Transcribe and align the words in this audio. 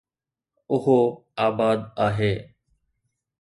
اهو 0.73 0.99
آباد 1.45 1.79
آهي 2.05 2.33